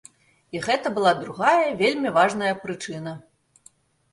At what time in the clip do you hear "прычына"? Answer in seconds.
2.65-3.13